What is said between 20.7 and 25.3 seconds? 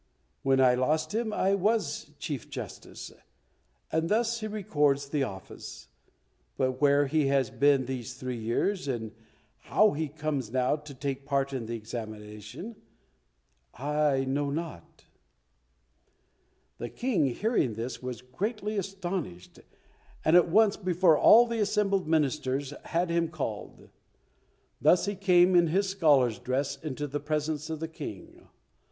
before all the assembled ministers had him called. Thus he